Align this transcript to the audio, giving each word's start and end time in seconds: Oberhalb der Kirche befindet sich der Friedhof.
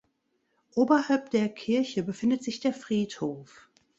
Oberhalb 0.73 1.29
der 1.29 1.47
Kirche 1.47 2.01
befindet 2.01 2.43
sich 2.43 2.59
der 2.59 2.73
Friedhof. 2.73 3.69